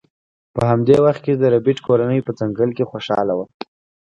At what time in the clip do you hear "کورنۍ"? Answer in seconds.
1.87-2.19